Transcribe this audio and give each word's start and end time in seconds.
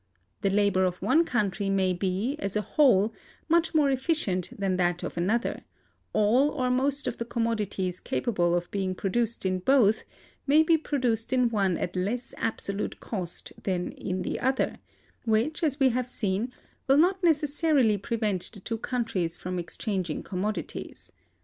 The 0.41 0.49
labor 0.49 0.83
of 0.85 0.99
one 0.99 1.25
country 1.25 1.69
may 1.69 1.93
be, 1.93 2.35
as 2.39 2.55
a 2.55 2.61
whole, 2.61 3.13
much 3.47 3.75
more 3.75 3.91
efficient 3.91 4.49
than 4.59 4.77
that 4.77 5.03
of 5.03 5.15
another: 5.15 5.63
all 6.11 6.49
or 6.49 6.71
most 6.71 7.05
of 7.05 7.17
the 7.17 7.23
commodities 7.25 7.99
capable 7.99 8.55
of 8.55 8.71
being 8.71 8.95
produced 8.95 9.45
in 9.45 9.59
both 9.59 10.03
may 10.47 10.63
be 10.63 10.75
produced 10.75 11.33
in 11.33 11.51
one 11.51 11.77
at 11.77 11.95
less 11.95 12.33
absolute 12.39 12.99
cost 12.99 13.53
than 13.61 13.91
in 13.91 14.23
the 14.23 14.39
other; 14.39 14.79
which, 15.25 15.61
as 15.61 15.79
we 15.79 15.89
have 15.89 16.09
seen, 16.09 16.51
will 16.87 16.97
not 16.97 17.23
necessarily 17.23 17.99
prevent 17.99 18.49
the 18.53 18.59
two 18.59 18.79
countries 18.79 19.37
from 19.37 19.59
exchanging 19.59 20.23
commodities. 20.23 21.11